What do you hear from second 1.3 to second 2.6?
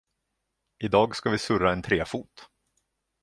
surra en trefot.